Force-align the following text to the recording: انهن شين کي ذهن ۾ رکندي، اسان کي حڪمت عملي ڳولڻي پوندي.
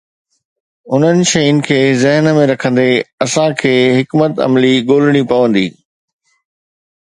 انهن 0.95 1.19
شين 1.31 1.59
کي 1.67 1.77
ذهن 2.05 2.29
۾ 2.37 2.45
رکندي، 2.53 2.87
اسان 3.27 3.51
کي 3.61 3.73
حڪمت 3.99 4.43
عملي 4.49 4.75
ڳولڻي 4.91 5.23
پوندي. 5.33 5.67